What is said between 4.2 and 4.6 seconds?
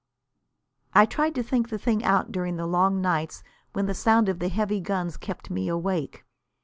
of the